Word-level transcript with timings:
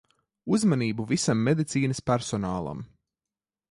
Uzmanību 0.55 1.05
visam 1.13 1.45
medicīnas 1.51 2.05
personālam. 2.11 2.85